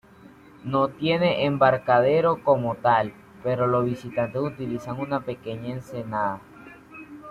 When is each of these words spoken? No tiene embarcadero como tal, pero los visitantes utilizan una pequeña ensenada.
No 0.63 0.87
tiene 0.87 1.45
embarcadero 1.45 2.43
como 2.43 2.73
tal, 2.73 3.13
pero 3.43 3.67
los 3.67 3.85
visitantes 3.85 4.41
utilizan 4.41 4.99
una 4.99 5.19
pequeña 5.23 5.73
ensenada. 5.73 6.41